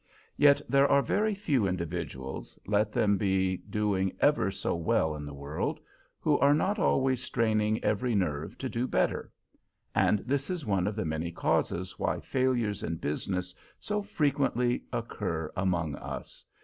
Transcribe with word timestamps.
Yet 0.35 0.63
there 0.67 0.87
are 0.87 1.03
very 1.03 1.35
few 1.35 1.67
individuals, 1.67 2.57
let 2.65 2.91
them 2.91 3.17
be 3.19 3.57
doing 3.57 4.13
ever 4.19 4.49
so 4.49 4.73
well 4.75 5.15
in 5.15 5.27
the 5.27 5.31
world, 5.35 5.79
who 6.19 6.39
are 6.39 6.55
not 6.55 6.79
always 6.79 7.21
straining 7.23 7.83
every 7.83 8.15
nerve 8.15 8.57
to 8.57 8.67
do 8.67 8.87
better; 8.87 9.31
and 9.93 10.17
this 10.25 10.49
is 10.49 10.65
one 10.65 10.87
of 10.87 10.95
the 10.95 11.05
many 11.05 11.31
causes 11.31 11.99
why 11.99 12.19
failures 12.19 12.81
in 12.81 12.95
business 12.95 13.53
so 13.79 14.01
frequently 14.01 14.81
occur 14.91 15.51
among 15.55 15.93
us. 15.97 16.43